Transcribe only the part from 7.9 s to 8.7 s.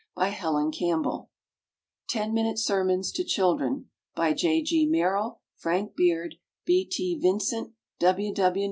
W. W.